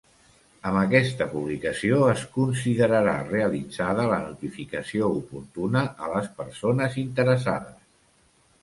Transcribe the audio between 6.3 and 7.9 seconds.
persones interessades.